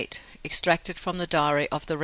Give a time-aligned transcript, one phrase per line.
[0.43, 1.99] EXTRACTED FROM THE DIARY OF THE REV.